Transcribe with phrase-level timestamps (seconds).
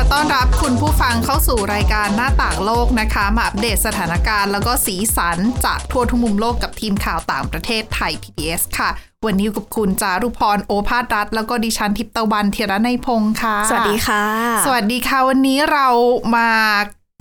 [0.00, 8.90] ะต้อนรับคุณผู้ฟังเข้าสู่รายการหน้าต่างโลกนะคะ มาอัปเดตสถานการณ์แล้วก็สีสันจากทั่วทุกมุมโลกกับทีมข่าวต่างประเทศไทย PBS ค่ะ
[9.26, 14.22] วันนี้อยู่กับคุณจารุพรโอภาสรัฐ แล้วก็ดิฉันทิพย์ตะวันเทียระในยพงค์ค่ะ สวัสดีค่ะ
[14.66, 15.88] สวัสดีค่ะ วันนี้เรา
[16.36, 16.50] มา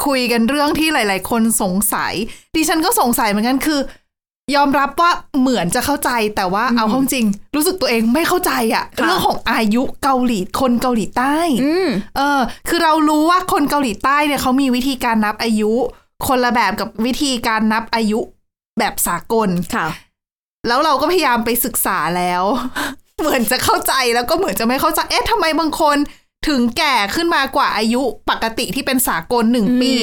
[0.06, 2.14] คุยกันเรื่องที่หลาย ๆ คนสงสัย
[2.56, 3.80] ดิฉันก็สงสัยเหมือนกันคือ
[4.56, 12.40] ยอมรับว่าเหมือนจะเข้าใจแต่ว่าเอาเข้าจริง รู้สึกตัวเองไม่เข้าใจอะค่ะเรื่องของอายุเกาหลีคนเกาหลีใต้อืมเออ
[12.70, 15.72] คือเรารู้ว่าคนเกาหลีใต้เนี่ยเขามีวิธีการนับอายุ
[16.28, 18.20] คนละแบบกับวิธีการนับอายุ
[18.80, 19.88] แบบสากลค่ะ
[20.68, 22.44] แล้วเราก็พยายามไปศึกษาแล้ว
[23.20, 25.98] เหมือนจะเข้าใจแล้วก็เหมือนจะไม่เข้าใจเอ๊ะทำไมบางคน
[26.48, 29.94] ถึงแก่ขึ้นมากว่าอายุปกติที่เป็นสากลหนึ่งอืมปี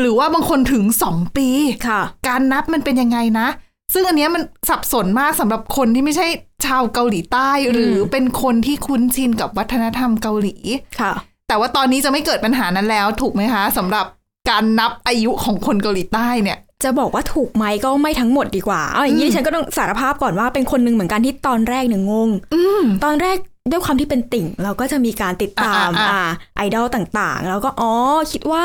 [0.00, 1.48] หรือว่าบางคนถึงสองปี
[1.88, 3.48] ค่ะการนับมันเป็นยังไงนะ
[3.92, 6.26] ซึ่งอันเนี้ยมันสับสนมากสำหรับคนที่ไม่ใช่
[6.66, 10.56] ชาวเกาหลีใต้ หรือเป็นคนที่คุ้นชินกับวัฒนธรรมเกาหลี
[11.00, 11.12] ค่ะ
[11.48, 14.06] แต่ว่าตอนนี้จะไม่เกิดปัญหานั้นแล้วถูกไหมคะสำหรับ
[14.50, 23.36] การนับอายุของคนเกาหลีใต้เนี่ย จะบอกว่าถูกไหมก็ไม่ทั้งหมดดีกว่าเอาอย่างนี้อืมดิฉันก็ต้องสารภาพก่อนว่าเป็นคนหนึ่งเหมือนกันที่ตอนแรกเนี่ยงงอืมตอนแรก
[23.70, 27.92] ด้วยความที่เป็นติ่ง เราก็จะมีการติดตามอ่าอ่าอ่าอ่าไอดอลต่างๆ แล้วก็อ๋อ
[28.32, 28.64] คิดว่า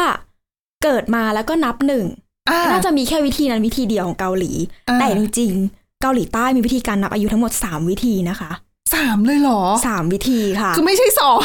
[0.84, 2.31] เกิดมาแล้วก็นับหนึ่งอ่า
[2.72, 4.52] น่าจะมีแค่วิธีนั้นวิธีเดียวของเกาหลี
[4.90, 8.52] อ่าแต่จริงๆ เกาหลีใต้มีวิธีการนับอายุทั้งหมด 3 วิธีนะคะ
[8.94, 11.40] สามเลยเหรอสามวิธีค่ะ คือไม่ใช่สอง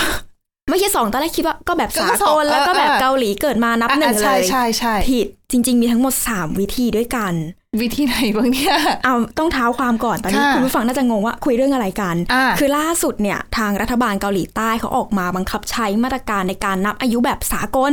[0.70, 7.32] ไม่ใช่สองตอนแรกคิดว่าก็แบบก็สาสอกงลแล้วก็แบบเออเออเกาหลีเกิดมานับหนึ่งอะเลใช่ยใช่ใช่ผิดจริง ๆ มีทั้งหมด3วิธีด้วยกัน
[7.80, 8.74] วิธีไหนบ้างเนี่ย
[9.04, 17.92] เอาต้องเท้าความก่อนตอนนี้ค่ะคุณผู้ฟังน่าจะงงว่าคุยเรื่องอะไรกันอ่าคือล่าสุดเนี่ยทางรัฐบาลเกาหลีใต้เขาออกมาบังคับใช้มาตรการในการนับอายุแบบสากล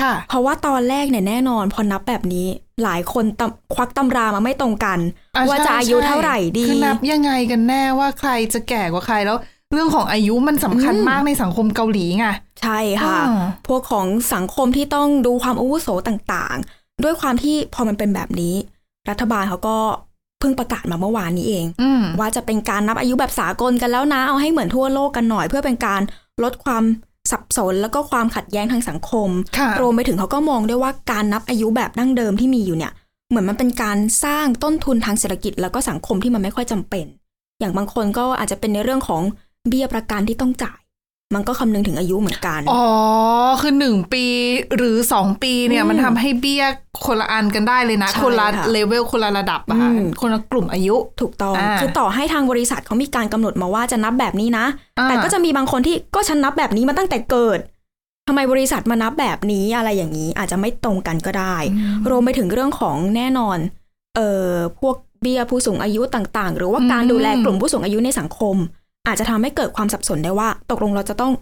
[0.00, 2.46] ค่ะ เพราะว่าตอนแรกเนี่ยแน่นอนพอนับแบบนี้
[2.82, 4.98] หลายคนตำควักตำรามาไม่ตรงกัน
[5.36, 9.38] อ่ว่าใช่จะอายุเท่าไหร่ดีคือนับยังไงกันแน่ว่าใครจะแก่กว่าใครแล้ว
[9.72, 12.26] เรื่องของอายุมันสำคัญอืมมากในสังคมเกาหลีไง
[12.62, 18.54] ใช่ค่ะอ่าพวกของสังคมที่ต้องดูความอาวุโสต่างๆ ด้วยความที่พอมันเป็นแบบนี้
[19.10, 19.76] รัฐบาลเขาก็
[20.40, 26.00] เพิ่งประกาศมาเมื่อวานนี้เองอืมว่าจะเป็นการนับอายุแบบสากลกันแล้วนะเอาให้เหมือนทั่วโลกกันหน่อย เพื่อเป็นการ
[26.42, 26.82] ลดความ
[27.32, 32.92] สับสนแล้วก็ความขัดแย้งทางสังคมค่ะรวมไปถึงเขาก็มองด้วยว่าการนับอายุแบบดั้งเดิมที่มีอยู่เนี่ย
[33.28, 37.06] เหมือนมันเป็นการสร้างต้นทุนทางเศรษฐกิจ แล้วก็สังคมที่มันไม่ค่อยจำเป็น
[37.60, 39.22] อย่างบางคนก็อาจจะเป็นในเรื่องของ
[39.68, 40.78] เบี้ยประกันที่ต้องจ่าย
[41.34, 42.84] มันก็คำนึงถึงอายุเหมือนกัน อ๋อ
[43.62, 44.24] คือหนึ่งปี
[44.76, 46.64] หรือสองปีเนี่ยอืมมันทำให้เบี้ย
[47.06, 54.66] คนละอันกันได้เลยนะใช่คนละค่ะเลเวลคนละระดับอะค่ะอืมคนละกลุ่มอายุถูกต้องอ่าคือต่อให้ทางบริษัทเขามีการกำหนดมาว่าจะนับแบบนี้นะ
[54.98, 57.58] อ่าแต่ก็จะมีบางคนที่ก็ฉันนับแบบนี้มาตั้งแต่เกิด
[58.28, 61.56] ทำไมบริษัทมานับแบบนี้อะไรอย่างนี้อาจจะไม่ตรงกันก็ได้
[62.10, 63.58] รวมไปถึงเรื่องของแน่นอน
[64.16, 68.56] เอ่อพวกเบี้ยผู้สูงอายุต่างๆ หรือว่าการอืมดูแลกลุ่มผู้สูงอายุในสังคม
[69.06, 71.32] อาจจะทำให้เกิดความสับสนได้ว่า ตกลงเราจะต้อง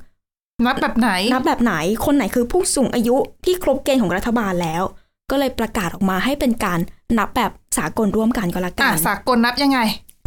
[0.67, 1.75] นับแบบไหนนับแบบไหน
[2.05, 4.83] คนไหนคือผู้สูงอายุที่ครบเกณฑ์ของรัฐบาลแล้ว
[5.31, 6.79] ก็เลยประกาศออกมาให้เป็นการ
[7.19, 9.79] นับแบบสากลร่วมกันก็แล้วกัอะนสากลนับยังไง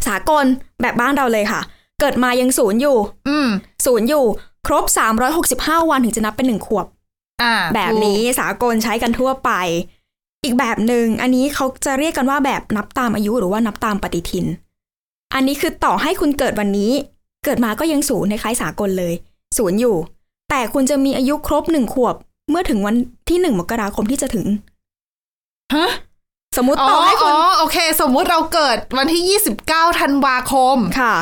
[0.07, 0.45] สากล
[0.81, 1.61] แบบบ้านเราเลยค่ะ
[1.99, 2.97] เกิดมายังศูนย์อยู่
[3.29, 3.47] อืม
[3.85, 4.25] ศูนย์อยู่
[4.67, 4.85] ครบ
[5.37, 6.85] 365วันถึงจะนับเป็นหนึ่งขวบ
[7.41, 9.51] อ่าแบบนี้สากลใช้กันทั่วไป
[10.43, 14.45] อีกแบบหนึ่งอันนี้เขาจะเรียกกันว่าแบบนับตามอายุหรือว่านับตามปฏิทิน
[15.33, 16.91] อันนี้คือต่อให้คุณเกิดวันนี้
[17.45, 19.13] เกิดมาก็ยังศูนย์ในคล้ายสากลเลย
[19.57, 19.95] ศูนย์อยู่
[20.49, 22.15] แต่คุณจะมีอายุครบหนึ่งขวบ
[22.49, 22.95] เมื่อถึงวัน
[23.29, 24.47] ที่หนึ่งมกราคมที่จะถึง
[25.75, 25.89] ฮะ
[26.57, 31.15] สมมติอ๋อต่อให้คุอ๋ณอโอเค สมมุติเราเกิดวันที่29ธันวาคมค่ะ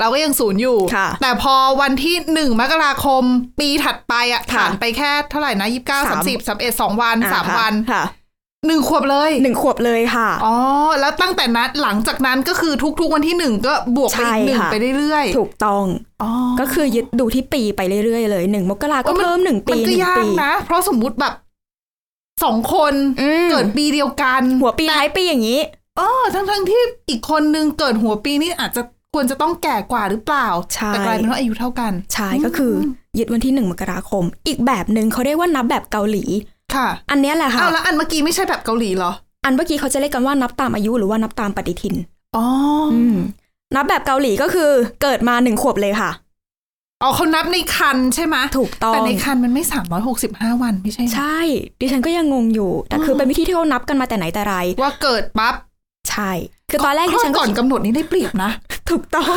[0.00, 3.22] เราก็ยังศูนย์อยู่ค่ะแต่พอวันที่หนึ่งมกราคม
[3.60, 8.02] ปีถัดไปอะค่ะผ่านไปแค่เท่าไหร่นะยี่สิบเก้าสามสิบสามเอ็ดสองวันสามอ่ค่ะวันค่ะ
[8.66, 10.56] หนึ่งขวบเลยหนึ่งขวบเลยค่ะ อ๋อ
[11.00, 15.84] แล้วตั้งแต่นั้นหลังจากนั้นก็คือทุกๆวันที่หนึ่งก็บวกไปอีกหนึ่งใช่ค่ะไปเรื่อยๆ ถูกต้อง
[16.22, 16.30] อ๋อ
[16.60, 21.34] ก็คือยึดดูที่ปีไปเรื่อยๆเลยหนึ่งมกราก็โอ้มันเพิ่มหนึ่งปีมันหก็นึ่งยากปีนะ เพราะสมมุติแบบ
[22.44, 25.60] สองคนอืมเกิดปีเดียวกัน หัวปีท้ายปีอย่างนี้
[25.98, 28.82] อ๋อทั้งทั้งๆที่อีกคนนึงเกิดหัวปีนี่อาจจะ
[29.14, 32.72] ควรจะต้องแก่กว่าหรือเปล่าใช่แต่กลายเป็นว่าอายุเท่ากัน ใช่ก็คือ
[33.18, 36.24] ยึดวันที่หนึ่งมกราคม อีกแบบหนึ่งเขาเรียกว่านับแบบเกาหลี
[36.74, 39.12] ค่ะ อันเนี้ยแหละค่ะอ้าวแล้วอันเมื่อกี้ไม่ใช่แบบเกาหลีเหรอ
[39.44, 41.94] อันเมื่อกี้เขาจะเรียกกันว่านับตามอายุหรือว่านับตามปฏิทิน
[42.36, 42.44] อ๋อ
[42.92, 43.16] อืม
[43.76, 44.70] นับแบบเกาหลีก็คือ
[45.02, 46.10] เกิดมาหนึ่งขวบเลยค่ะ
[47.02, 51.38] อ๋อเขานับในคันใช่ไหมถูกต้องแต่ในคันมันไม่สามร้อยหกสิบห้าวันไม่ใช่เหรอใช่
[51.80, 55.54] ดิฉันก็ยังงงอยู่ แต่คือเป็นวิธีที่เขานับกันมาแต่ไหนแต่ไร ว่าเกิดปั๊บ
[56.10, 56.30] ใช่
[56.70, 58.50] คือตอนแรกที่ฉันก่อนคิดกำหนดนี้ได้เปรียบนะ
[58.90, 59.36] ถูกต้อง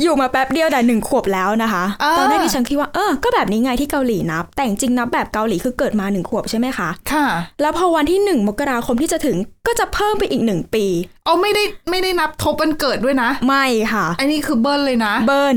[0.00, 7.26] อยู่มาแป๊บเดียวแต่หนึ่งขวบแล้วนะคะอ่าตอนแรกที่ฉันคิดว่าเออก็แบบนี้ไงที่เกาหลีนับ แต่จริงๆนับแบบเกาหลีคือเกิดมาหนึ่งขวบใช่ไหมคะค่ะ
[7.60, 9.36] แล้วพอวันที่หนึ่งมกราคมที่จะถึง
[9.66, 10.84] ก็จะเพิ่มไปอีกหนึ่งปี
[11.24, 15.56] เอาไม่ได้ไม่ได้นับทบวันเกิดด้วยนะ ไม่ค่ะ อันนี้คือเบิ้ลเลยนะ เบิร์น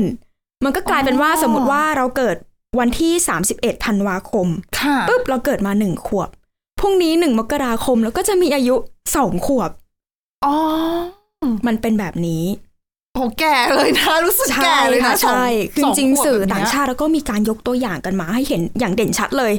[0.64, 2.36] มันก็กลายเป็นว่าอ๋อสมมติว่าเราเกิด
[2.78, 3.12] วันที่
[3.50, 4.46] 31ธันวาคม
[4.78, 6.28] ค่ะปุ๊บเราเกิดมาหนึ่งขวบ
[6.80, 8.74] พรุ่งนี้หนึ่งมกราคมแล้วก็จะมีอายุ
[9.16, 9.70] สองขวบ
[10.44, 10.54] อ๋อ
[11.66, 12.44] มันเป็นแบบนี้
[13.14, 19.52] โอ้แก่เลยนะ รู้สึกแก่เลยนะค่ะสองใช่คือสจริงขวบๆสื่อแบบเนี้ยต่างชาติแล้วก็มีการยกตัวอย่างกันมาให้เห็นอย่างเด่นชัดเลย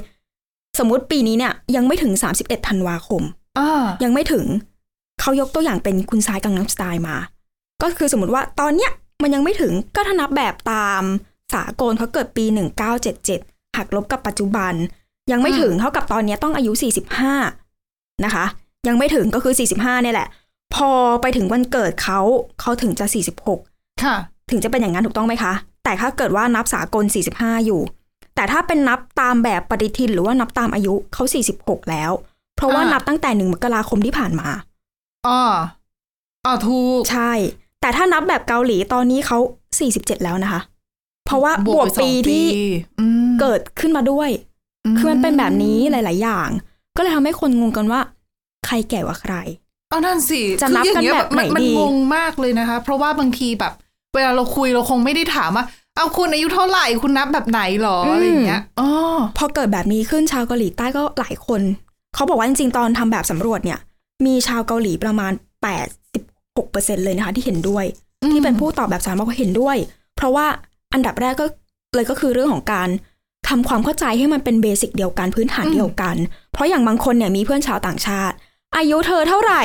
[0.80, 3.22] สมมติปีนี้เนี่ยยังไม่ถึง 31ธันวาคม
[3.60, 4.46] อ่ายังไม่ถึง
[5.22, 7.16] เขายกตัวอย่างเป็นคุณซายกังนัมสไตล์มา
[7.82, 8.92] ก็คือสมมติว่าตอนเนี้ย
[9.24, 11.04] มันยังไม่ถึงก็ถ้านับแบบตาม
[11.54, 12.46] สากลเขาเกิดปี
[13.12, 14.74] 1977หักลบกับปัจจุบัน
[15.32, 16.72] ยังไม่ถึงเท่ากับตอนเนี้ยต้องอายุ
[17.48, 18.46] 45 นะคะ
[18.88, 20.28] ยังไม่ถึงก็คือ 45เนี่ยแหละ
[20.76, 20.90] พอ
[21.22, 22.20] ไปถึงวันเกิดเขา
[22.62, 23.06] เขาถึงจะ
[23.54, 24.16] 46 ค่ะ
[24.50, 25.54] ถึงจะเป็นอย่างนั้นถูกต้องไหมคะ
[25.84, 27.04] แต่ถ้าเกิดว่านับสากล
[27.36, 27.82] 45 อยู่
[28.36, 31.24] แต่ถ้าเป็นนับตามแบบปฏิทินหรือว่านับตามอายุเขา
[31.58, 32.12] 46 แล้ว
[32.56, 34.48] เพราะว่าอ่านันับตั้งแต่หนึ่งมกราคมที่ผ่านมา
[35.28, 35.42] อ๋อ
[36.46, 37.32] อ๋อถูก ใช่
[37.82, 39.38] แต่ถ้านับแบบเกาหลีตอนนี้เขา
[39.82, 40.62] 47 แล้วนะคะ
[41.26, 42.46] เพราะว่าบวกไปสองปีที่
[43.00, 44.30] อืมเกิดขึ้นมาด้วย
[44.98, 46.50] คือมันเป็นแบบนี้หลาย ๆ อย่าง
[46.96, 48.02] ก็เลยทำให้คนงงกันว่า
[48.66, 49.36] ใครแก่กว่าใคร
[49.92, 53.74] อ๋อนั่นสิจะนับคืออย่างเงี้ยกันแบบไหนมัมันดีงงมากเลยนะคะ เพราะว่าบางทีแบบ
[54.14, 55.66] เวลาเราคุยเราคงไม่ได้ถามว่า
[55.98, 58.90] เอาคุณอายุเท่าไหร่คุณนับแบบไหนหรออะไรอย่างเงี้ยอ๋อ
[59.38, 61.62] พอเกิดแบบนี้ขึ้นชาวเกาหลีใต้ก็หลายคน
[62.16, 63.80] เขาบอกว่าจริงๆตอนทำแบบสำรวจเนี่ย
[64.26, 65.32] มีชาวเกาหลีประมาณ
[66.18, 67.86] 86%เลยนะคะ ที่เห็นด้วย
[68.32, 69.78] ที่เป็นผู้ตอบแบบสามบอกว่าเห็นด้วย
[70.16, 70.46] เพราะว่า
[70.94, 71.46] อันดับแรกก็
[71.96, 72.90] เลยก็คือเรื่องของการ
[73.50, 76.16] ทำความเข้าใจให้มันเป็นเบสิกเดียวกันพื้นฐานเดียวกัน
[76.52, 78.36] เพราะอย่างบางคนเนี่ยมีเพื่อนชาวต่างชาติ
[78.76, 79.64] อายุเธอเท่าไหร่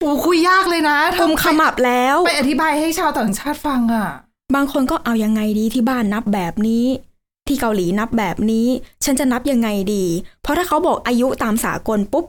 [0.00, 4.08] โอ้คุยยากเลยนะเธกุอมขมับแล้ว ไปอธิบายให้ชาวต่างชาติฟังอะ
[4.54, 6.86] บางคนก็เอายังไงดีที่บ้านนับแบบนี้
[7.46, 8.66] ที่เกาหลีนับแบบนี้
[9.04, 10.04] ฉันจะนับยังไงดี
[10.42, 12.24] เพราะถ้าเขาบอกอายุตามสากลปุ๊บ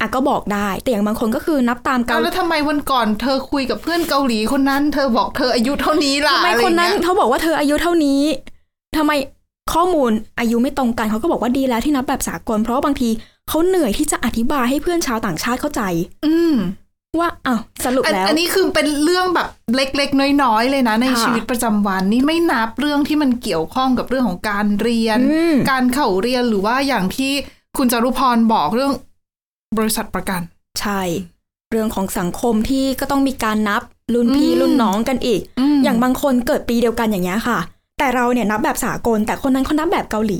[0.00, 8.22] อะก็บอกได้ แต่อย่างบางคนก็คือนับตามเกาเอาแล้วทำไมวันก่อนเธอคุยกับเพื่อนเกาหลีคนนั้น เธอบอกเธออายุเท่านี้ล่ะทำไมอะไรคนนั้นเงี้ยเขาบอกว่าเธออายุเท่านี้
[8.96, 9.12] ทำไม
[9.72, 10.10] ข้อมูล
[10.40, 13.08] อายุไม่ตรงกันเขาก็บอกว่าดีแล้วที่นับแบบสากล เพราะว่าบางที
[13.50, 15.82] เขาเหนื่อยที่จะอธิบายให้เพื่อนชาวต่างชาติเข้าใจ
[16.26, 16.54] อืม
[17.18, 27.32] ว่าอ้าวสรุปอันแล้ว อันนี้คือเป็นเรื่องแบบเล็กๆ น้อยๆ เลยนะ ในค่ะชีวิตประจำวันนี่ไม่นับเรื่องที่มันเกี่ยวข้องกับเรื่องของการเรียนอืมการเข้าเรียนหรือว่าอย่างที่
[27.76, 28.92] คุณจารุพรบอกเรื่อง
[29.78, 30.40] บริษัทประกัน
[30.80, 31.00] ใช่
[31.70, 33.82] เรื่องของสังคมที่ก็ต้องมีการนับ
[34.14, 35.40] รุ่นพี่อืมรุ่นน้องกันอีก
[35.76, 37.58] มอย่างบางคนเกิดปีเดียวกันอย่างเงี้ยค่ะ
[37.98, 40.38] แต่เราเนี่ยนับแบบสากล แต่คนนั้นเขานับแบบเกาหลี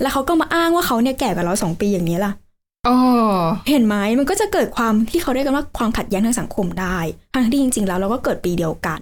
[0.00, 2.32] แล้วเขาก็มาอ้างว่าเขาเนี่ยแก่กว่าเราสองปีอย่างนี้ล่ะ
[2.88, 2.96] อ๋อ
[3.68, 6.98] เห็นไหมมันก็จะเกิดความที่เขาเรียกกันว่าความขัดแย้งทางสังคมได้
[7.34, 9.00] ทั้งที่จริง ๆ แล้วเราก็เกิดปีเดียวกัน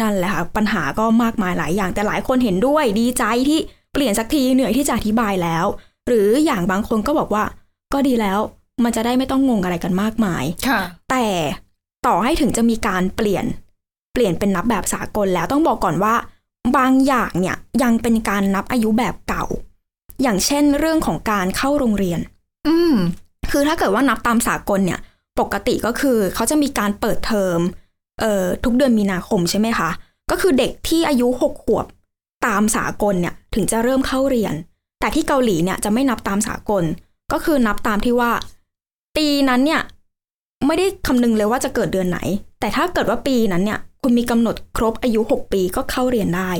[0.00, 3.58] นั่นแหละค่ะปัญหาก็มากมายหลายอย่างแต่หลายคนเห็นด้วยดีใจที่
[3.92, 5.64] เปลี่ยนสักทีเหนื่อยที่จะอธิบายแล้ว
[6.06, 7.44] หรืออย่างบางคนก็บอกว่า
[7.92, 8.38] ก็ดีแล้ว
[8.84, 10.80] มันจะได้ไม่ต้องงงอะไรกันมากมายค่ะ
[11.10, 11.26] แต่
[12.06, 13.44] ต่อให้ถึงจะมีการเปลี่ยน
[14.12, 16.14] เปลี่ยนเป็นนับแบบสากลแล้วต้องบอกก่อนว่า
[16.76, 19.44] บางอย่างเนี่ยยังเป็นการนับอายุแบบเก่า
[20.22, 22.20] อย่างเช่นเรื่องของการเข้าโรงเรียน
[22.66, 22.94] อืม
[23.50, 25.00] คือถ้าเกิดว่านับตามสากลเนี่ย
[25.40, 27.58] ปกติก็คือเขาจะมีการเปิดเทอม
[28.20, 29.90] เอ่อทุกเดือนมีนาคมใช่ไหมคะ
[30.30, 31.86] ก็คือเด็กที่อายุหกขวบ
[32.46, 34.54] ตามสากลเนี่ยถึงจะเริ่มเข้าเรียน
[35.00, 36.84] แต่ที่เกาหลีเนี่ยจะไม่นับตามสากล
[37.32, 38.30] ก็คือนับตามที่ว่า
[39.16, 39.80] ปีนั้นเนี่ย
[40.66, 42.18] ไม่ได้คำนึงเลยว่าจะเกิดเดือนไหน
[42.60, 46.50] แต่ถ้าเกิดว่าปีนั้นเนี่ย คุณมีกำหนดครบอายุหกปีก็เข้าเรียนได้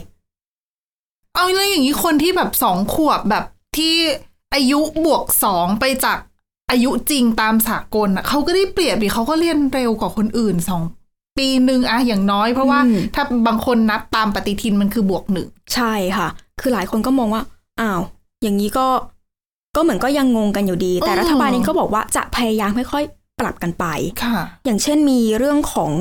[1.35, 3.45] เอาแล้วอย่างนี้คนที่แบบสองขวบแบบ
[3.77, 3.97] ที่
[4.55, 6.19] อายุบวกสองไปจาก
[6.71, 10.83] อายุจริงตามสากลอะเขาก็ได้เปรียบดิเขาก็เรียนเร็วกว่าคนอื่นสอง
[11.39, 16.29] ปีหนึ่งอะอย่างน้อยเพราะว่าอืมถ้าบางคนนับตามปฏิทินมันคือบวกหนึ่งใช่ค่ะ
[16.61, 17.43] คือหลายคนก็มองว่า
[17.81, 18.01] อ้าว
[18.43, 18.87] อย่างนี้ก็
[19.77, 23.85] ก็เหมือนก็ยังงงกันอยู่ดี แต่เออรัฐบาลเองก็บอกว่าจะพยายามค่อยๆปรับกันไป
[24.25, 25.93] ค่ะ อย่างเช่นมีเรื่องของ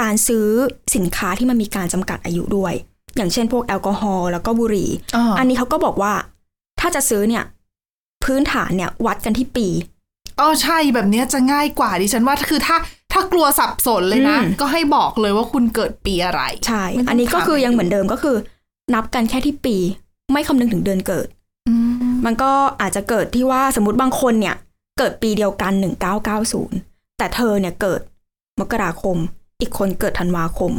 [0.00, 0.46] การซื้อ
[0.94, 2.74] สินค้าที่มันมีการจำกัดอายุด้วย
[3.16, 4.90] อย่างเช่น พวกแอลกอฮอล์แล้วก็บุหรี่
[5.38, 6.12] อันนี้เขาก็บอกว่า
[6.82, 7.44] ถ้าจะซื้อเนี่ย
[8.24, 9.68] พื้นฐานเนี่ยวัดกันที่ปี
[10.40, 12.76] อ๋อใช่แบบเนี้ยจะง่ายกว่าดิฉันว่าคือถ้า
[13.12, 18.36] ถ้ากลัวสับสนเลยนะอืมก็ให้บอกเลยว่าคุณเกิดปีอะไรใช่ไม่ต้องอันนี้ก็คือถามยังเหมือนเดิมก็คือ
[18.94, 19.76] นับกันแค่ที่ปี
[20.32, 21.26] ไม่คำนึงถึงเดือนเกิด
[21.68, 21.74] อื
[22.10, 24.54] มมันก็อาจจะเกิดที่ว่าสมมติบางคนเนี่ย
[24.98, 25.72] เกิดปีเดียวกัน
[26.46, 28.00] 1990แต่เธอเนี่ยเกิด
[28.60, 29.16] มกราคม
[29.60, 30.72] อีกคนเกิดธันวาคม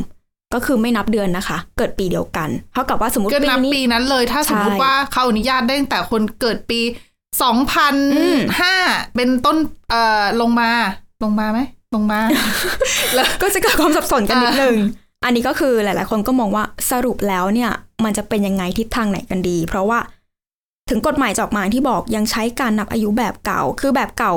[0.53, 6.79] ก็คือไม่นับเดือนนะคะ เกิดปีเดียวกันเท่ากับว่าสมมติก็ปีนับนี้ปีนั้นเลย ถ้าสมมติใช่ว่าเขาอนุญาตได้ตั้งแต่คนเกิดปี
[7.43, 8.75] สองพันอืมห้า
[9.15, 9.57] เป็นต้น
[9.89, 10.69] เอ่อลงมา
[11.23, 11.59] ลงมาไหม
[11.95, 12.19] ลงมา
[13.15, 14.77] แล้วก็จะเกิดความสับสนกันนิดนึง
[15.25, 17.71] อันนี้ก็คือหลาย ๆ คนก็มองว่าสรุปแล้วเนี่ย
[18.03, 19.99] มันจะเป็นยังไงทิศทางไหนกันดี เพราะว่า
[20.89, 24.33] ถึงกฎหมายจะออกมาที่บอกยังใช้การนับอายุแบบเก่า คือแบบเก่า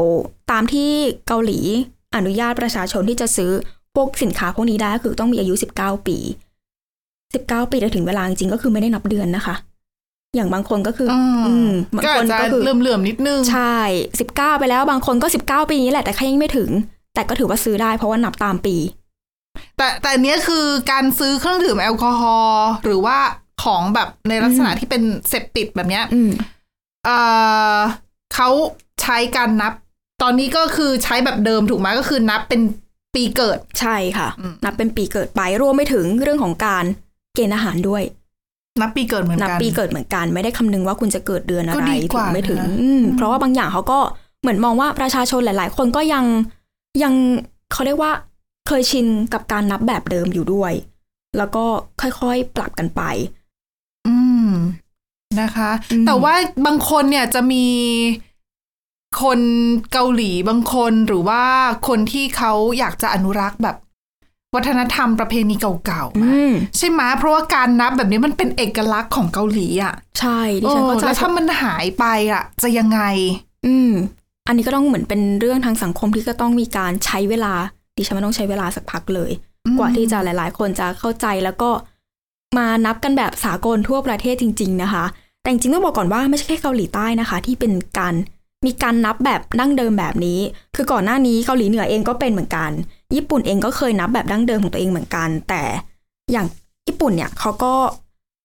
[0.51, 0.91] ตามที่
[1.29, 1.61] เกาหลี
[2.17, 3.51] อนุญาตประชาชนที่จะซื้อ
[3.97, 6.17] พวกสินค้าพวกนี้ได้ก็คือต้องมีอายุ 19 ปี
[6.95, 9.55] 19 ปีแต่ถึงเวลาจริงๆก็คือไม่ได้นับเดือนนะคะ
[10.35, 13.79] อย่างบางคนก็คือ อืมอืมบางก็คอาจนจะก็คือเหลื่อมๆนิดนึง ใช่
[14.21, 16.71] 19 ไปแล้วบางคนก็ 19 ปีนี้แหละแต่แค่ยังไม่ถึง
[17.15, 18.77] แต่ก็ถือว่าซื้อได้เพราะว่านับตามปี
[19.77, 23.19] แต่แต่อันเนี้ยคือการซื้อเครื่องดื่มแอลกอฮอล์หรือว่า
[23.65, 26.31] ของแบบในลักษณะที่เป็นเสพติดแบบเนี้ยอืม
[27.05, 27.19] เอ่
[27.75, 27.77] อ
[28.35, 28.49] เขา
[29.03, 29.73] ใช้การนับ
[30.23, 32.61] ตอนนี้ก็คือใช้แบบเดิมถูกไหมก็คือนับเป็น
[33.17, 36.85] ปีเกิดใช่ค่ะอืมนับเป็นปีเกิดไปรวมไปถึงเรื่องของการ
[37.35, 38.03] เกณฑ์อาหารด้วย
[38.81, 43.99] นับปีเกิดเหมือนนับกันปีเกิดเหมือนกันไม่ได้คำนึงว่าคุณจะเกิดเดือนอะไรก็ดีกถึว่างไม่ถึงนะอืมเพราะว่าบางอย่างเขาก็
[44.41, 46.25] เหมือนมองว่าประชาชนหลาย ๆ คนก็ยัง
[47.03, 47.15] ยัง
[47.73, 48.13] เขาเรียกว่า
[48.67, 50.73] เคยชินกับการนับแบบเดิมอยู่ด้วย
[51.37, 51.65] แล้วก็
[52.01, 53.03] ค่อยๆปรับกันไป
[54.07, 54.17] อื
[54.49, 54.51] ม
[55.41, 56.35] นะคะอืมแต่ว่า
[56.67, 57.65] บางคนเนี่ยจะมี
[59.23, 59.41] คน
[59.93, 61.43] เกาหลีบางคนหรือว่า
[61.89, 63.77] คนที่เขาอยากจะอนุรักษ์แบบ
[64.55, 73.01] วัฒนธรรมประเพณีเก่าๆมาอืมใช่ไหมเพราะว่าการนับแบบนี้มันเป็นเอกลักษณ์ของเกาหลีอะ ใช่ดิฉันก็เออจะแล้วถ้ามันหายไปอะ จะยังไง
[73.67, 73.91] อืม
[74.47, 77.55] อันนี้ก็ต้องเหมือนเป็นเรื่องทางสังคมที่ก็ต้องมีการใช้เวลา
[77.97, 79.31] ดิฉันว่าต้องใช้เวลาสักพักเลย
[79.67, 81.71] อืมกว่าที่จะหลาย ๆ คนจะเข้าใจแล้วก็
[82.59, 85.05] มานับกันแบบสากลทั่วประเทศจริง ๆ นะคะ
[85.43, 88.15] แต่จริงๆต้องบอกก่อนว่าไม่ใช่แค่เกาหลีใต้นะคะ ที่เป็นการ
[88.67, 90.41] มีการนับแบบดั้งเดิมแบบนี้
[90.75, 92.71] คือก่อนหน้านี้เกาหลีเหนือเองก็เป็นเหมือนกัน
[93.15, 95.63] ญี่ปุ่นเองก็เคยนับแบบดั้งเดิมของตัวเองเหมือนกัน แต่
[96.33, 96.47] อย่าง
[96.87, 97.75] ญี่ปุ่นเนี่ยเขาก็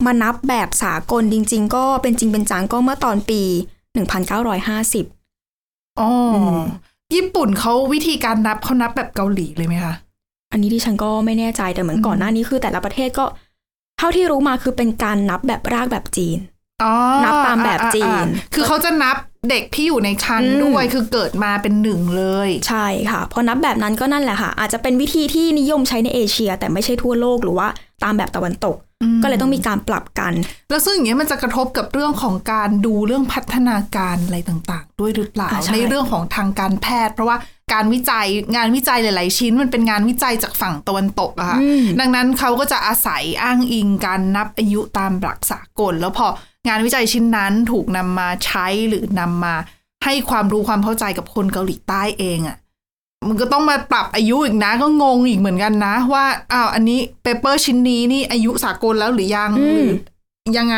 [0.06, 3.42] มานับแบบสากลจริง ๆ ก็เป็นจริงเป็นจังก็เมื่อตอนปี
[4.32, 6.62] 1950อ๋ออม
[7.16, 9.94] ญี่ปุ่นเขาวิธีการนับเขานับแบบเกาหลีเลยไหมคะ
[10.52, 13.26] อันนี้ดิฉันก็ไม่แน่ใจแต่เหมือนอืมก่อนหน้านี้คือแต่ละประเทศก็
[13.98, 16.61] เท่าที่รู้มาคือเป็นการนับแบบรากแบบจีนอ๋อ
[17.24, 19.18] นับตามแบบจีนอ่าอ่าคือเขาจะนับ
[19.50, 27.68] เด็กที่อยู่ในครรภ์อืมด้วยคือเกิดมาเป็นหนึ่งเลย ใช่ค่ะพอนับแบบนั้นก็นั่นแหละค่ะ อาจจะเป็นวิธีที่นิยมใช้ในเอเชีย แต่ไม่ใช่ทั่วโลกหรือว่า
[28.04, 28.78] ตามแบบตะวันตก
[29.24, 30.34] ก็เลยต้องมีการปรับกัน
[30.70, 37.38] แล้วซึ่งอย่างเงี้ยมันจะกระทบกับเรื่องของการดูเรื่องพัฒนาการอะไรต่างๆ ด้วยหรือเปล่าอ่าใช่ในเรื่องของทางการแพทย์ เพราะว่า
[37.74, 46.28] การวิจัยงานวิจัยหลาย ๆ ชิ้น มันเป็นงานวิจัยจากฝั่งตะวันตกอะค่ะอืมดังนั้นเขาก็จะอาศัยอ้างอิงการนับอายุตามหลักสากลแล้วพอ
[46.68, 49.56] งานวิจัยชิ้นนั้นถูกนำมาใช้หรือนำมา
[50.04, 52.58] ให้ความรู้ความเข้าใจกับคนเกาหลีใต้เองอะ
[53.28, 59.86] มันก็ต้องมาปรับอายุอีกนะก็งงอีกเหมือนกันนะ ว่าอ้าวอันนี้เปเปอร์ชิ้นนี้นี่อายุสากลแล้วหรือยังอืมหรื
[60.52, 60.78] อยังไง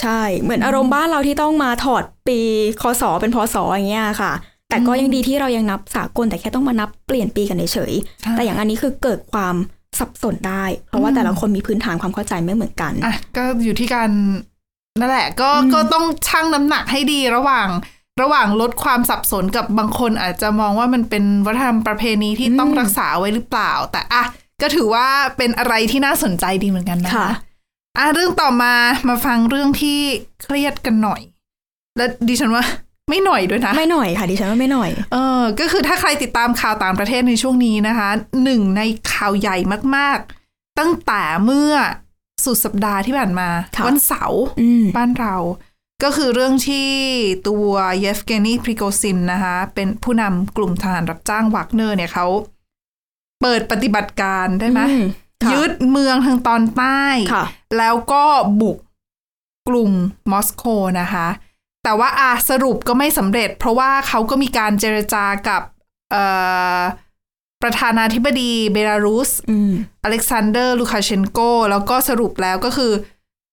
[0.00, 2.38] ใช่ เหมือนอารมณ์บ้านเราที่ต้องมาถอดปี
[2.82, 4.32] คศเป็นพศอย่างเงี้ยค่ะ
[4.68, 9.54] แต่ก็ยังดีที่เรายังนับสากลแต่แค่ต้องมานับเปลี่ยนปีกันเฉยๆใช่แต่อย่างอันนี้คือเกิดความ
[9.98, 14.10] สับสนได้ เพราะว่าอืมแต่ละคนมีพื้นฐานความเข้าใจไม่เหมือนกันอะก็อยู่ที่การ
[15.00, 17.68] นั่นแหละก็อืมก็ต้องชั่งน้ำหนักให้ดีระหว่าง
[18.22, 24.22] ระหว่างลดความสับสนกับบางคนอาจจะมองว่ามันเป็นวัฒนธรรมประเพณีที่ต้องรักษาไว้หรือเปล่า แต่อะ
[24.62, 27.28] ก็ถือว่าเป็นอะไรที่น่าสนใจดีเหมือนกันนะคะค่ะ
[27.98, 28.74] อะเรื่องต่อมา
[29.08, 29.98] มาฟังเรื่องที่
[30.42, 31.20] เครียดกันหน่อย
[31.96, 32.64] และดิฉันว่า
[33.10, 38.08] ไม่หน่อยด้วยนะ ไม่หน่อยค่ะดิฉันว่าไม่หน่อย เออ ก็คือถ้าใครติดตามข่าวต่างประเทศในช่วงนี้นะคะ
[38.44, 39.56] หนึ่งในข่าวใหญ่
[39.96, 41.72] มาก ๆ ตั้งแต่เมื่อ
[42.44, 45.36] สุดสัปดาห์ที่ผ่านมาค่ะวันเสาร์อืมบ้านเรา
[46.04, 46.88] ก็คือเรื่องที่
[47.48, 52.26] ตัวเยฟเกนีพริโกซินนะคะ เป็นผู้นำกลุ่มทหารรับจ้างวักเนอร์เนี่ยเขา
[53.40, 55.04] เปิดปฏิบัติการได้ไหมอืม
[55.42, 57.02] ค่ะยึดเมืองทางตอนใต้
[57.32, 57.44] ค่ะ
[57.78, 58.24] แล้วก็
[58.60, 58.78] บุก
[59.68, 59.90] กรุง
[60.30, 60.64] มอสโก
[61.00, 61.28] นะคะ
[61.84, 65.62] แต่ว่าอาสรุปก็ไม่สำเร็จ เพราะว่าเขาก็มีการเจรจากับ
[66.10, 66.22] เอ่
[66.78, 66.80] อ
[67.62, 69.72] ประธานาธิบดีเบลารุสอืม
[70.04, 71.38] อเล็กซานเดอร์ ลูคาเชนโก
[71.70, 72.92] แล้วก็สรุปแล้วก็คือ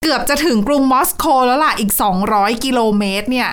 [0.01, 1.91] เกือบจะถึงกรุงมอสโกแล้วล่ะ อีก
[2.27, 3.49] 200 กิโลเมตร เนี่ย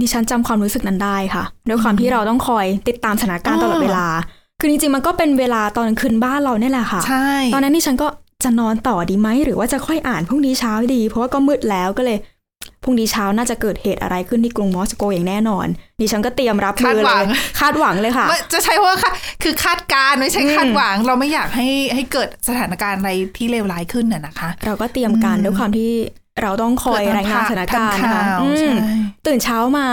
[0.00, 4.06] ดิฉันจำความรู้สึกนั้นได้ค่ะ ด้วยความที่เราต้องคอยติดตามสถานการณ์ตลอดเวลา
[4.60, 8.08] คือจริงๆ มันก็เป็นเวลาตอนคืนบ้านเราเนี่ยแหละค่ะ ใช่ ตอนนั้นดิฉันก็
[8.44, 12.18] จะนอนต่อดีไหม หรือว่าจะค่อยอ่านพรุ่งนี้เช้าดี เพราะว่าก็มืดแล้วก็เลย
[12.82, 15.66] พรุ่งนี้เช้าน่าจะเกิดเหตุอะไรขึ้นที่กรุงมอสโกอย่างแน่นอน
[16.00, 17.24] ดิฉันก็เตรียมรับมือเลย
[17.60, 25.92] คาดหวังเลยค่ะไม่จะใช้ว่าค่ะคือคาดการณ์ไม่ใช่อืมคาดหวัง เราไม่อยากให้ให้เกิดสถานการณ์อะไรที่เลวร้ายขึ้นน่ะนะคะ เราก็เตรียมการอืมด้วยความที่
[26.42, 28.72] เราต้องคอยรายงานสถานการณ์ทำนะคะข่าวอืมใช่
[29.26, 29.86] ตื่นเช้ามา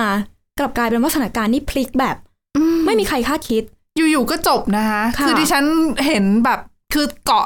[0.60, 2.16] กลับกลายเป็นว่าสถานการณ์นี่พลิกแบบ
[2.58, 3.64] อืไม่มีใครคาดคิด
[3.98, 5.64] อยู่ๆก็จบนะคะค่ะคือดิฉัน
[6.06, 6.60] เห็นแบบ
[6.94, 7.46] คือเกาะ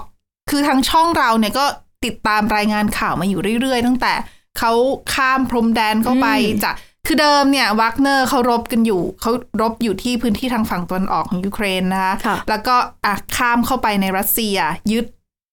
[0.50, 1.66] คือทางช่องเราเนี่ยก็
[2.06, 4.14] ติดตามรายงานข่าวมาอยู่เรื่อยๆ ตั้งแต่
[4.58, 4.74] เขา
[5.14, 6.28] ข้ามพรมแดนเข้าไป
[6.64, 6.76] จาก
[7.08, 12.76] คือเดิมเนี่ยวักเนอร์เขารบกันอยู่เขารบอยู่ที่พื้นที่ทางฝั่งตะวันออกของยูเครนนะคะค่ะแล้วก็
[13.06, 14.58] อะข้ามเข้าไปในรัสเซีย
[14.92, 15.06] ยึด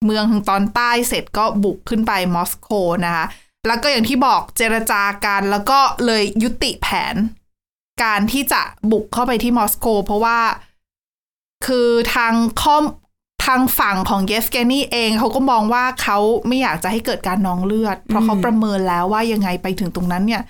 [0.04, 2.72] เมืองทางตอนใต้เสร็จก็บุกขึ้นไปมอสโก
[3.06, 3.24] นะคะ
[3.66, 7.16] แล้วก็อย่างที่บอกเจรจากันแล้วก็เลยยุติแผน
[8.02, 10.38] การที่จะบุกเข้าไปที่มอสโก เพราะว่า
[11.66, 12.84] คือทางข้อม
[13.46, 20.42] ทางฝั่งของเยฟเกนีเองเขาก็มองว่าเขาไม่อยากจะให้เกิดการนองเลือด เพราะเขาประเมินแล้วว่ายังไงไปถึงตรงนั้นเนี่ย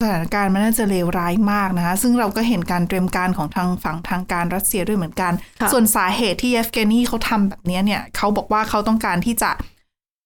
[0.00, 9.50] สถานการณ์มันน่าจะเลวร้ายมากนะคะ ซึ่งเราก็เห็นการเตรียมการของทางฝั่งทางการรัสเซียด้วยเหมือนกันค่ะส่วนสาเหตุที่เยฟเกนีเขาทำแบบนี้เนี่ยเขาบอกว่าเขาต้องการที่จะ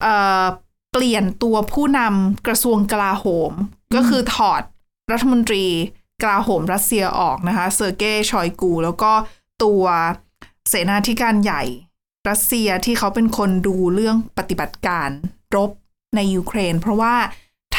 [0.03, 0.45] เอ่อ
[0.93, 3.53] เปลี่ยนตัวผู้นำกระทรวงกลาโหม
[3.97, 4.63] ก็คือถอด
[5.13, 5.67] รัฐมนตรี
[6.23, 9.13] กลาโหมรัสเซียออกนะคะเซอร์เกย์ชอยกู แล้วก็
[9.65, 9.85] ตัว
[10.69, 11.63] เสนาธิการใหญ่
[12.29, 15.09] รัสเซียที่เขาเป็นคนดูเรื่องปฏิบัติการ
[15.57, 15.71] รบ
[16.17, 17.15] ในยูเครน เพราะว่า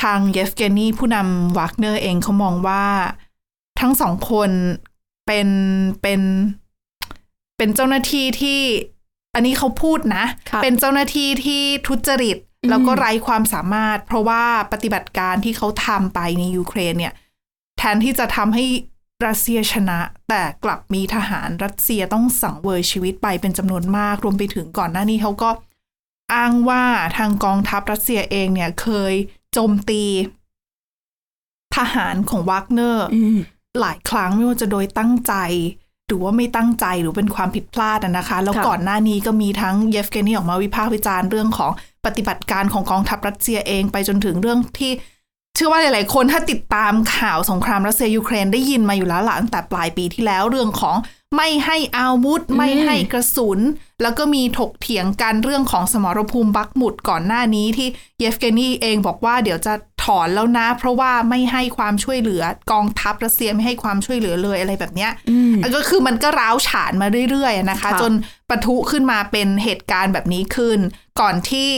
[0.01, 2.85] ทางเยฟเกนีผู้นำวากเนอร์เองเขามองว่า
[3.79, 4.51] ทั้งสองคน
[5.27, 5.47] เป็น
[6.01, 6.21] เป็น
[7.57, 8.59] เป็นเจ้าหน้าที่ที่
[9.35, 17.13] อันนี้เขาพูดนะค่ะเป็นเจ้าหน้าที่ที่ทุจริตอืมแล้วก็ไร้ความสามารถ เพราะว่าปฏิบัติการที่เขาทำไปในยูเครนเนี่ย
[17.77, 18.65] แทนที่จะทำให้
[19.25, 19.99] รัสเซียชนะ
[20.29, 25.49] แต่กลับมีทหารรัสเซียต้องสังเวยชีวิตไปเป็นจำนวนมาก รวมไปถึงก่อนหน้านี้เขาก็
[26.33, 26.83] อ้างว่า
[27.17, 29.13] ทางกองทัพรัสเซียเองเนี่ยเคย
[29.53, 30.03] โจมตี
[31.75, 33.39] ทหารของวากเนอร์อืม
[33.79, 35.33] หลายครั้งไม่ว่าจะโดยตั้งใจ
[36.07, 41.71] หรือว่าไม่ตั้งใจหรือเป็นความผิดพลาดอะนะคะ แล้วค่ะก่อนหน้านี้ก็มีทั้งเยฟเกนีออกมาวิพากษ์วิจารณ์เรื่องของ
[42.05, 44.91] ปฏิบัติการของกองทัพรัสเซียเองไปจนถึงเรื่องที่
[45.55, 50.97] เชื่อว่าหลาย ๆ คนถ้าติดตามข่าวสงครามรัสเซียยูเครนได้ยินมาอยู่แล้วหลังแต่ปลายปีที่แล้วเรื่องของ
[51.35, 53.59] ไม่ให้อาวุธ ไม่ให้กระสุน
[54.01, 57.87] แล้วก็มีถกเถียงกันเรื่องของสมรภูมิบักมุดก่อนหน้านี้ที่
[58.19, 68.13] เยฟเกนีเองบอกว่าเดี๋ยวจะถอนแล้วนะ เพราะว่าไม่ให้ความช่วยเหลือกองทัพรัสเซียไม่ให้ความช่วยเหลือเลยอะไรแบบเนี้ยอืมก็คือมันก็ร้าวฉานมาเรื่อย ๆ นะคะค่ะจน
[68.49, 70.79] ปะทุขึ้นมาเป็นเหตุการณ์แบบนี้ขึ้น
[71.19, 71.69] ก่อนที่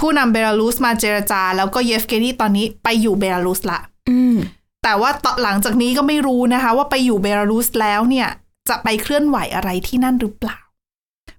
[0.00, 4.36] ผู้นำเบลารุสมาเจรจา แล้วก็เยฟเกนีตอนนี้ไปอยู่เบลารุสละอืม
[4.82, 8.28] แต่ว่าต่อหลังจากนี้ก็ไม่รู้นะคะ ว่าไปอยู่เบลารุสแล้วเนี่ย
[8.68, 10.58] จะไปเคลื่อนไหวอะไรที่นั่นหรือเปล่า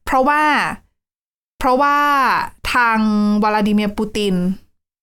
[0.06, 0.44] เพราะว่า
[1.60, 1.98] เพราะว่า
[2.74, 3.00] ทาง
[3.44, 4.36] วลาดิเมียร์ปูติน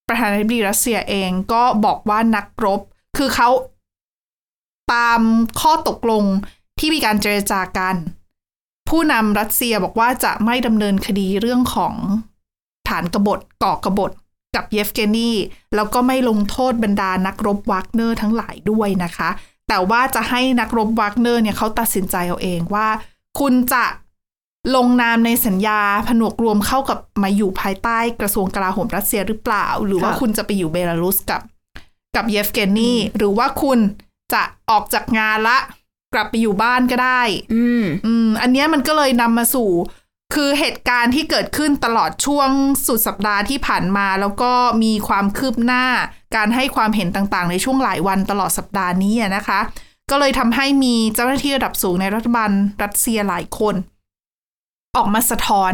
[0.08, 2.80] ประธานาธิบดีรัสเซียเองก็บอกว่านักรบ
[3.16, 3.48] คือเขา
[4.92, 5.20] ตาม
[5.60, 6.24] ข้อตกลง
[6.78, 7.96] ที่มีการเจรจากัน
[8.88, 11.94] ผู้นำรัสเซียบอกว่าจะไม่ดำเนินคดีเรื่องของ
[12.31, 14.10] ฐานกบฏก่อกบฏ
[14.54, 15.30] กับเยฟเกนี
[15.74, 19.30] แล้วก็ไม่ลงโทษบรรดานักรบวากเนอร์ทั้งหลายด้วยนะคะ
[19.68, 22.88] แต่ว่าจะให้นักรบวากเนอร์เนี่ยเขาตัดสินใจเอาเองว่า
[23.40, 23.84] คุณจะ
[24.76, 31.40] ลงนามในสัญญาผนวกรวมเข้ากับมาอยู่ภายใต้กระทรวงกลาโหมรัสเซียหรือเปล่า หรือว่าค่ะคุณจะไปอยู่เบลารุสกับ
[32.16, 33.78] กับเยฟเกนีหรือว่าคุณ
[34.32, 35.58] จะออกจากงานละ
[36.14, 37.22] กลับไปอยู่บ้านก็ได้
[37.54, 39.70] อืมอืมอันเนี้ยมันก็เลยนำมาสู่
[40.34, 42.50] คือเหตุการณ์ที่เกิดขึ้นตลอดช่วง
[42.86, 45.84] สุดสัปดาห์ที่ผ่านมา แล้วก็มีความคืบหน้า
[46.36, 49.60] การให้ความเห็นต่างๆ ในช่วงหลายวันตลอดสัปดาห์นี้อะนะคะ
[50.10, 52.50] ก็เลยทำให้มีเจ้าหน้าที่ระดับสูงในรัฐบาล
[52.82, 53.74] รัสเซียหลายคน
[54.96, 55.72] ออกมาสะท้อน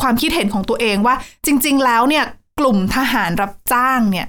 [0.00, 1.14] ความคิดเห็นของตัวเองว่า
[1.46, 2.24] จริง ๆ แล้วเนี่ย
[2.58, 4.26] กลุ่มทหารรับจ้างเนี่ย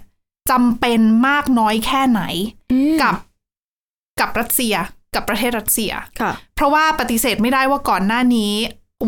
[0.52, 2.22] จำเป็นมากน้อยแค่ไหน
[2.72, 3.16] อืมกับ
[4.20, 4.76] กับรัสเซีย
[5.16, 5.92] กับประเทศรัสเซีย
[6.22, 8.54] ค่ะเพราะว่าปฏิเสธไม่ได้ว่าก่อนหน้านี้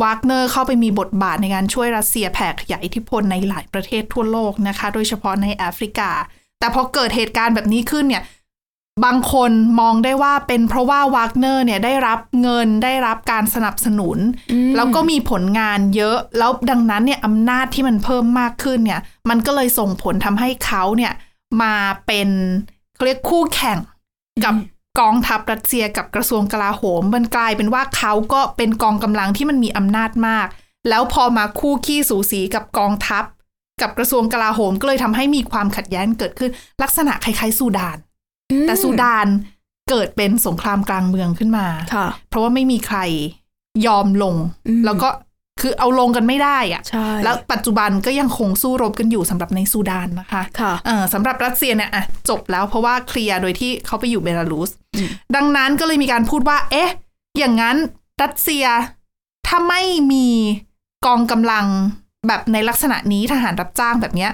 [0.02, 6.10] วากเนอร์เข้าไปมีบทบาทในการช่วยรัสเซียแผ่ขยายอิทธิพลในหลายประเทศทั่วโลกนะคะ โดยเฉพาะในแอฟริกา
[6.60, 8.24] แต่พอเกิดเหตุการณ์แบบนี้ขึ้นเนี่ย
[9.06, 14.18] บางคนมองได้ว่าเป็นเพราะว่าวากเนอร์เนี่ยได้รับเงินได้รับการสนับสนุน
[14.52, 21.14] อืมแล้วก็มีผลงานเยอะแล้วดังนั้นเนี่ยอำนาจที่มันเพิ่มมากขึ้นเนี่ย มันก็เลยส่งผลทำให้เขาเนี่ย
[21.62, 21.76] มา
[22.06, 22.30] เป็น
[22.96, 23.78] เขาเรียกคู่แข่ง
[24.44, 24.56] กับ
[25.00, 30.48] กองทัพรัสเซียกับกระทรวงกลาโหม มันกลายเป็นว่าเขาก็เป็นกองกำลังที่มันมีอำนาจมาก
[30.90, 33.24] แล้วพอมาคู่ขี้สูสีกับกองทัพ
[33.82, 36.52] กับกระทรวงกลาโหมก็เลยทำให้มีความขัดแย้งเกิดขึ้น
[36.84, 37.98] ลักษณะคล้ายๆ ซูดาน
[38.68, 39.28] แต่ซูดาน
[39.90, 43.00] เกิดเป็นสงครามกลางเมืองขึ้นมาค่ะเพราะว่าไม่มีใคร
[43.88, 44.36] ยอมลง
[44.68, 45.10] อืมแล้วก็
[45.62, 56.92] คือเอาลงกันไม่ได้อะใช่แล้วปัจจุบันก็ยังคงสู้รบกันอยู่สำหรับในซูดานนะคะค่ะเออสำหรับรัสเซียเนี่ยอะจบแล้วเพราะว่าเคลียร์โดยที่เขาไปอยู่เบลารุสอืมดังนั้นก็เลยมีการพูดว่า เอ๊ะ
[57.40, 57.78] อย่างนั้น
[58.24, 58.66] รัสเซีย
[59.48, 60.28] ถ้าไม่มี
[61.06, 61.66] กองกำลัง
[62.28, 64.32] แบบในลักษณะนี้ทหารรับจ้างแบบเนี้ย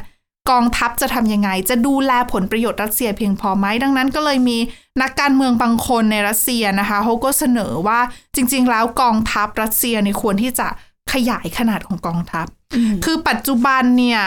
[0.50, 4.58] กองทัพจะทำยังไง จะดูแลผลประโยชน์รัสเซียเพียงพอไหม ดังนั้นก็เลยมี
[5.02, 8.00] นักการเมืองบางคนในรัสเซียนะคะเขาก็เสนอว่า
[8.36, 10.68] จริง ๆ แล้วกองทัพรัสเซียเนี่ยควรที่จะ
[11.14, 14.22] ขยายขนาดของกองทัพอืมคือปัจจุบันเนี่ย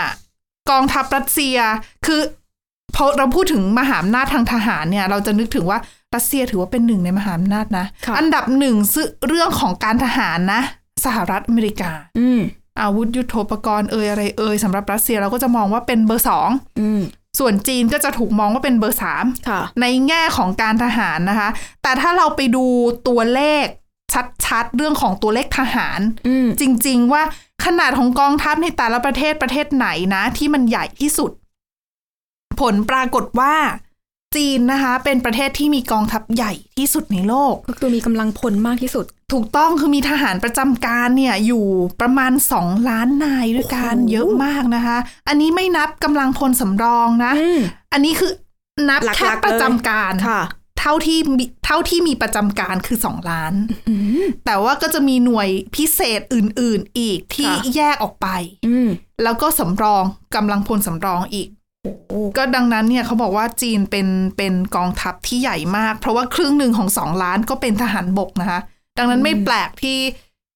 [0.70, 1.56] กองทัพรัสเซีย
[2.06, 2.20] คือ
[2.96, 5.78] พอเราพูดถึงมหาอำนาจทางทหารเนี่ย เราจะนึกถึงว่า
[6.14, 10.62] รัสเซียถือว่าเป็นหนึ่งในมหาอำนาจนะค่ะอันดับหนึ่งซึ่งเรื่องของการทหารนะ
[11.04, 12.40] สหรัฐอเมริกา อืม
[12.80, 17.00] อาวุธยุโทโธปกรณ์เอ่ยอะไรเอ่ยสำหรับรัสเซียเราก็จะมองว่าเป็นเบอร์สองอืม
[17.38, 21.48] ส่วนจีนก็จะถูกมองว่าเป็นเบอร์สามค่ะในแง่ของการทหารนะคะ
[21.82, 22.64] แต่ถ้าเราไปดู
[23.08, 23.66] ตัวเลข
[24.46, 27.22] ชัดๆ เรื่องของตัวเลขทหารอืมจริง ๆ ว่า
[27.64, 31.30] ขนาดของกองทัพในแต่ละประเทศประเทศไหนนะ ที่มันใหญ่ที่สุด
[32.60, 33.54] ผลปรากฏว่า
[34.36, 41.64] จีนนะคะ เป็นประเทศที่มีกองทัพใหญ่ที่สุดในโลก ก็คือมีกำลังพลมากที่สุด ถูกต้องคือมีทหารประจำการเนี่ยอยู่
[42.00, 44.96] ประมาณสองล้านนายด้วยกันโอ้โหเยอะมากนะคะ
[45.28, 47.60] อันนี้ไม่นับกำลังพลสำรองนะอืม
[47.92, 48.32] อันนี้คือ
[48.88, 50.42] นับหลักๆแค่ประจำการค่ะ
[50.82, 53.54] เท่าที่มีเท่าที่มีประจำการคือสองล้าน
[53.88, 58.28] อืมแต่ว่าก็จะมีหน่วยพิเศษอื่น ๆ อีกที่ค่ะแยกออกไป
[58.66, 58.88] อืม
[59.22, 60.04] แล้วก็สำรอง
[60.36, 61.48] กำลังพลสำรองอีก
[62.08, 68.60] โอ้ก็ดังนั้นเนี่ยเขาบอกว่าจีนเป็นเป็นกองทัพที่ใหญ่มาก เพราะว่าครึ่งหนึ่งของสองล้านก็เป็นทหารบกนะคะ
[68.98, 69.98] ดังนั้นไม่แปลกที่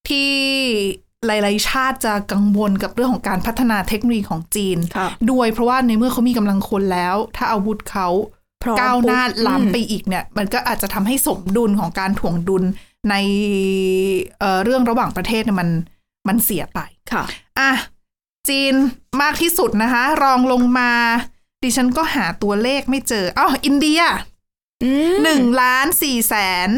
[0.09, 0.29] ที่
[1.25, 8.36] หลาย ๆ ชาติจะกังวลกับเรื่องของการพัฒนาเทคโนโลยีของจีนค่ะด้วยเพราะว่าในเมื่อเขามีกำลังคนแล้ว ถ้าอาวุธเขาพร้อม
[8.79, 12.63] ก้าวหน้าปุ๊บล้ำไปอืมอีกเนี่ย มันก็อาจจะทำให้สมดุลของการถ่วงดุล
[13.09, 13.15] ใน
[14.39, 15.69] เอ่อเรื่องระหว่างประเทศเนี่ยมัน
[16.27, 16.79] มันเสียไป
[17.11, 17.23] ค่ะ
[17.59, 17.71] อะ
[18.49, 18.73] จีน
[19.21, 20.91] มากที่สุดนะคะ รองลงมา
[21.63, 24.01] ดิฉันก็หาตัวเลขไม่เจออ้าวอินเดีย
[24.83, 26.35] อืมหนึ่งล้านสี่แส
[26.67, 26.69] น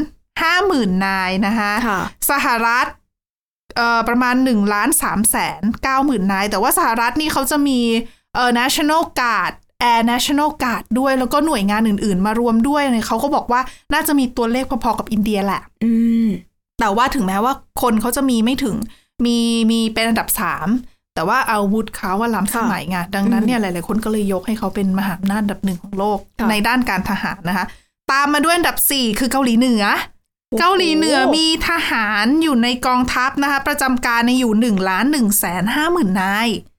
[0.41, 2.87] ห้าหมื่นนายนะคะค่ะสหรัฐ
[3.75, 7.79] เอ่อประมาณหนึ่งล้านสามแสนเก้าหมื่นนาย แต่ว่าสหรัฐนี่เขาจะมี
[8.35, 9.53] เอ่อ national guard
[9.89, 13.61] air national guard ด้วยแล้วก็หน่วยงานอื่น ๆ มารวมด้วยเนี่ยเขาก็บอกว่า
[13.93, 15.91] น่าจะมีตัวเลขพอๆกับอินเดียแหละ อื
[16.25, 16.27] ม
[16.79, 18.75] แต่ว่าถึงแม้ว่าคนเขาจะมีไม่ถึง
[19.25, 19.37] มี
[19.71, 20.67] มีเป็นอันดับสาม
[21.15, 27.65] แต่ว่าอาวุธเขาว่าล้ำสมัยไงดังนั้นเนี่ยหลาย ๆ คนก็เลยยกให้เขาเป็นมหาอำนาจอันดับหนึ่งของโลกค่ะในด้านการทหารนะคะ
[28.11, 29.83] ตามมาด้วยอันดับสี่คือเกาหลีเหนือ
[30.49, 36.63] โอ้โหเกาหลีเหนือมีทหารอยู่ในกองทัพนะคะ ประจำการในอยู่หนึ่งล้านหนึ่งแสนห้าหมื่นนายอื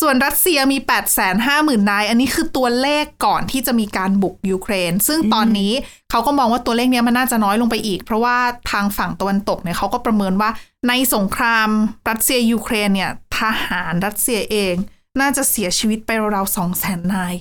[0.00, 5.72] ส่วนรัสเซียมีแปดแสนห้าหมื่นนาย อันนี้คือตัวเลขก่อนที่จะมีการบุกยูเครน ซึ่งตอนนี้
[6.10, 8.36] เขาก็มองว่าตัวเลขเนี้ยมันน่าจะน้อยลงไปอีก เพราะว่า
[8.70, 10.50] ทางฝั่งตะวันตกเนี่ยเขาก็ประเมินว่า
[10.88, 11.68] ในสงคราม
[12.08, 14.74] รัสเซียยูเครนเนี่ยทหารรัสเซียเอง
[15.20, 17.34] น่าจะเสียชีวิตไปราวๆสองแสนนาย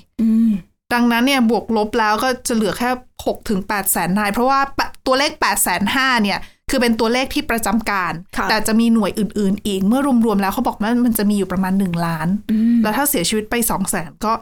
[0.93, 4.59] ดังนั้นเนี่ยบวกลบแล้วก็จะเหลือแค่6ถึง8แสนนาย เพราะว่า
[5.05, 14.33] ตัวเลข8แสนห้าเนี่ยคือเป็นตัวเลขที่ประจำการค่ะแต่จะมีหน่วยอื่น ๆ อีก เมื่อรวม ๆ แล้วเขาบอกว่ามันจะมีอยู่ประมาณ1ล้านอืมแล้วถ้าเสียชีวิตไป2 0 0แสนก็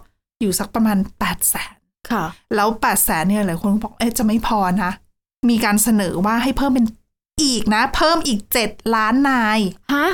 [0.41, 1.75] อยู่สักประมาณ8แสน
[2.11, 2.23] ค่ะ
[2.55, 4.91] แล้ว8แสนเนี่ยหลายคนก็บอกเอ๊ะจะไม่พอนะ
[5.49, 6.85] มีการเสนอว่าให้เพิ่มเป็น
[7.43, 9.59] อีกนะ เพิ่มอีก7ล้านนาย
[9.93, 10.07] ฮะ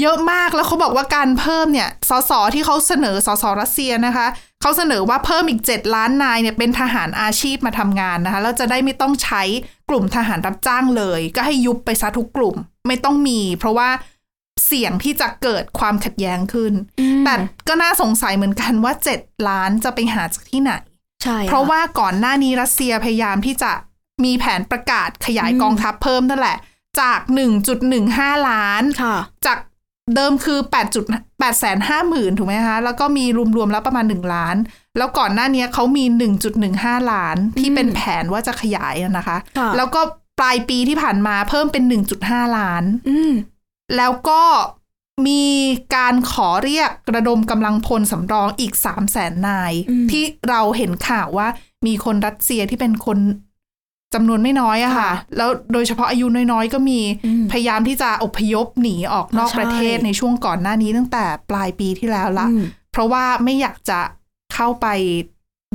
[0.00, 4.26] เยอะมากแล้วเขาบอกว่าการเพิ่มเนี่ยสสที่เขาเสนอสสรัสเซียนะคะ
[4.62, 9.42] เขาเสนอว่าเพิ่มอีก 7 ล้านนายเนี่ยเป็นทหารอาชีพมาทำงานนะคะแล้วจะได้ไม่ต้องใช้
[9.88, 13.90] กลุ่มทหารรับจ้างเลย ก็ให้ยุบไปซะทุกกลุ่มไม่ต้องมี เพราะว่า
[14.66, 16.72] เสี่ยงที่จะเกิดความขัดแย้งขึ้น
[17.24, 17.34] แต่
[17.68, 20.72] ก็น่าสงสัยเหมือนกันว่า 7 ล้านจะไปหาจากที่ไหน
[21.22, 23.72] ใช่เพราะว่าก่อนหน้านี้รัสเซียพยายามที่จะ
[24.24, 26.56] มีแผนประกาศขยายกองทัพเพิ่มนั่นแหละ
[27.00, 27.20] จาก
[27.84, 29.58] 1.15 ล้านค่ะจาก
[30.14, 30.58] เดิมคือ
[31.06, 33.24] 8 8แสนห้าหมื่นถูกไหมคะ แล้วก็มี
[33.56, 34.56] รวมๆแล้วประมาณ 1 ล้าน
[34.98, 36.04] แล้วก่อนหน้านี้เขามี
[36.58, 40.00] 1.15 ล้านที่เป็นแผนว่าจะขยายอะนะคะค่ะแล้วก็
[40.38, 41.84] ปลายปีที่ผ่านมาเพิ่มเป็น
[42.20, 43.32] 1.5 ล้านอืม
[43.96, 44.42] แล้วก็
[45.26, 45.44] มี
[45.96, 51.48] การขอเรียกระดมกำลังพลสำรองอีก 3 0 0แสนนายอืมที่เราเห็นข่าวว่า
[51.86, 53.18] มีคนรัสเซียที่เป็นคน
[54.14, 64.00] จำนวนไม่น้อยอะค่ะค่ะ แล้วโดยเฉพาะอายุน้อยๆ ก็มีอืมพยายามที่จะอพยพหนีออกนอกใช่ประเทศในช่วงก่อนหน้านี้ตั้งแต่ปลายปีที่แล้วละอืมเพราะว่าไม่อยากจะ
[64.54, 64.86] เข้าไป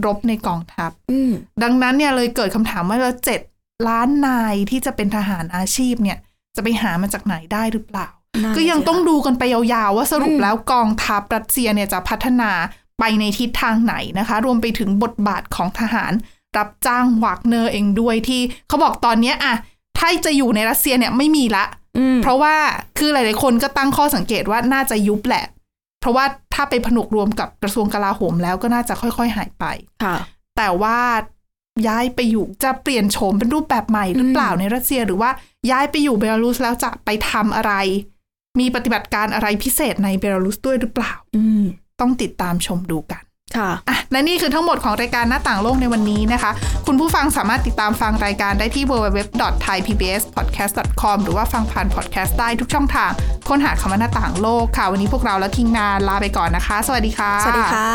[0.05, 1.31] รบในกองทัพอืม
[1.63, 3.41] ดังนั้นเนี่ยเลยเกิดคำถามว่าแล้วเจ็ด
[3.87, 6.17] ล้านนายที่จะเป็นทหารอาชีพเนี่ย
[6.55, 8.07] จะไปหามาจากไหนได้หรือเปล่า
[8.43, 12.51] น่าก็ยังจะต้องดูกันไปยาวๆว่าสรุปอืมแล้วกองทัพรัสเซียเนี่ยจะพัฒนา
[12.99, 16.11] ไปในทิศทางไหนนะคะ รวมไปถึงบทบาทของทหาร
[16.57, 19.55] รับจ้างวากเนอร์เองด้วยที่เขาบอกตอนเนี้ยอะ
[19.97, 21.65] ถ้าจะอยู่ในรัสเซียเนี่ยไม่มีละ
[21.97, 22.55] อืมเพราะว่า
[22.97, 25.45] คือหลาย ๆ คนก็ตั้งข้อสังเกตว่าน่าจะยุบแหละ
[26.01, 29.65] เพราะว่าถ้าไปผนวกรวมกับกระทรวงกลาโหมแล้วก็น่าจะค่อย ๆ หายไป
[30.03, 30.17] ค่ะ
[30.57, 30.99] แต่ว่า
[31.87, 35.29] ย้ายไปอยู่จะเปลี่ยนโฉมเป็นรูปแบบใหม่หรือเปล่าในรัสเซียหรือว่า
[35.71, 37.73] ย้ายไปอยู่เบลารุสแล้วจะไปทำอะไร
[38.59, 41.63] มีปฏิบัติการอะไรพิเศษในเบลารุสด้วยหรือเปล่าอืม
[41.99, 43.23] ต้องติดตามชมดูกัน
[43.55, 46.51] ค่ะอะและนี่คือทั้งหมดของรายการหน้าต่างโลกในวันนี้นะคะ
[46.87, 53.11] คุณผู้ฟังสามารถติดตามฟังรายการได้ที่ www.thaipbspodcast.com หรือว่าฟังผ่านพอดแคสต์ได้ทุกช่องทาง
[53.49, 57.89] ค้นหาคำว่าหน้าต่างโลกค่ะ วันนี้พวกเราและทีมงานลาไปก่อนนะคะ สวัสดีค่ะ สวัสดีค่ะ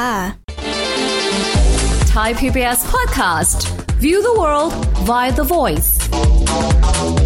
[2.15, 3.59] Thai PBS podcast.
[4.05, 4.75] View the world
[5.09, 7.22] via the voice.